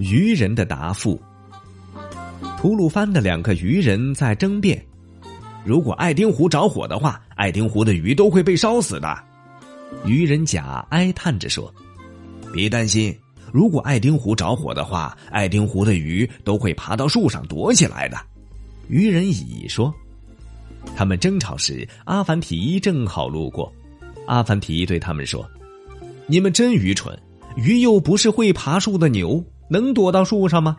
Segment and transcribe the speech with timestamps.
[0.00, 1.20] 渔人的答复。
[2.58, 4.84] 吐鲁番的两个渔人在争辩：
[5.64, 9.16] 如果爱丁湖着火的话，爱丁湖的鱼都会被烧死的。
[10.04, 11.72] 渔人甲哀叹着说
[12.52, 13.16] ：“别担心，
[13.52, 18.16] 如果爱丁湖着火的话，爱丁湖的鱼都会爬到树上躲起来的。”
[18.88, 19.92] 渔人乙说
[20.96, 23.72] ：“他们争吵时，阿凡提正好路过。
[24.26, 25.48] 阿凡提对他们说
[26.26, 27.18] ：‘你们真愚蠢，
[27.62, 30.78] 鱼又不是会爬树的牛，能躲到树上吗？’